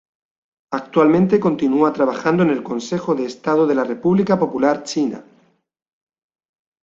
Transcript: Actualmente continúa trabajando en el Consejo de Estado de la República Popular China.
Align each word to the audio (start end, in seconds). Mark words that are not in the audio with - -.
Actualmente 0.71 1.39
continúa 1.39 1.93
trabajando 1.93 2.41
en 2.41 2.49
el 2.49 2.63
Consejo 2.63 3.13
de 3.13 3.25
Estado 3.25 3.67
de 3.67 3.75
la 3.75 3.83
República 3.83 4.39
Popular 4.39 4.81
China. 4.81 5.23